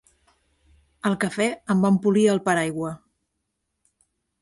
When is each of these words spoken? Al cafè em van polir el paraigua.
Al 1.09 1.17
cafè 1.25 1.47
em 1.75 1.85
van 1.85 2.01
polir 2.07 2.25
el 2.35 2.43
paraigua. 2.51 2.95